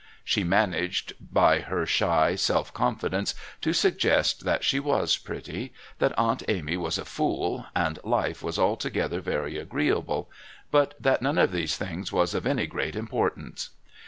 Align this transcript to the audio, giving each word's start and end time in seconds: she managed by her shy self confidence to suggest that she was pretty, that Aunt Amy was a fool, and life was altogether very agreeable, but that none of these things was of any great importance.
she 0.23 0.43
managed 0.43 1.13
by 1.31 1.59
her 1.59 1.85
shy 1.85 2.33
self 2.33 2.73
confidence 2.73 3.35
to 3.61 3.71
suggest 3.71 4.45
that 4.45 4.63
she 4.63 4.79
was 4.79 5.15
pretty, 5.15 5.73
that 5.99 6.11
Aunt 6.17 6.41
Amy 6.47 6.75
was 6.75 6.97
a 6.97 7.05
fool, 7.05 7.67
and 7.75 7.99
life 8.03 8.41
was 8.41 8.57
altogether 8.57 9.21
very 9.21 9.59
agreeable, 9.59 10.27
but 10.71 10.95
that 10.99 11.21
none 11.21 11.37
of 11.37 11.51
these 11.51 11.77
things 11.77 12.11
was 12.11 12.33
of 12.33 12.47
any 12.47 12.65
great 12.65 12.95
importance. 12.95 13.69